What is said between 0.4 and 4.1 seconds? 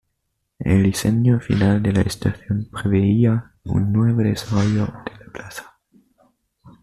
El diseño final de la estación preveía un